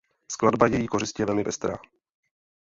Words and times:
Skladba 0.31 0.67
její 0.67 0.87
kořisti 0.87 1.21
je 1.21 1.25
velmi 1.25 1.43
pestrá. 1.43 1.77